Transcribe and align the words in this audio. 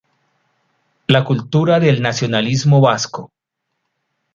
La 1.05 1.23
cultura 1.23 1.79
del 1.79 2.01
nacionalismo 2.01 2.81
vasco. 2.81 3.31